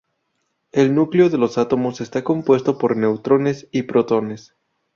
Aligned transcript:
El 0.71 0.95
núcleo 0.95 1.29
de 1.29 1.37
los 1.37 1.59
átomos 1.59 2.01
está 2.01 2.23
compuesto 2.23 2.79
por 2.79 2.97
neutrones 2.97 3.67
y 3.71 3.83
protones. 3.83 4.55